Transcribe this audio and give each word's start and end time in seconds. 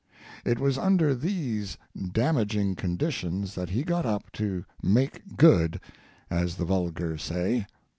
It 0.43 0.57
was 0.57 0.79
under 0.79 1.13
these 1.13 1.77
damaging 2.11 2.73
conditions 2.73 3.53
that 3.53 3.69
he 3.69 3.83
got 3.83 4.03
up 4.03 4.31
to 4.31 4.65
"make 4.81 5.37
good," 5.37 5.79
as 6.27 6.55
the 6.55 6.65
vulgar 6.65 7.19
say. 7.19 7.67